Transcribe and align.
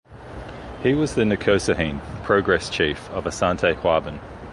He 0.81 0.95
was 0.95 1.13
the 1.13 1.21
Nkosuohene(progress 1.21 2.71
chief) 2.71 3.07
of 3.11 3.25
Asante 3.25 3.75
Juaben. 3.81 4.19